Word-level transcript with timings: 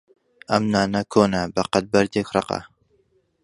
ئەم 0.51 0.63
نانە 0.73 1.01
کۆنە 1.13 1.41
بەقەد 1.55 1.85
بەردێک 1.93 2.27
ڕەقە. 2.35 2.59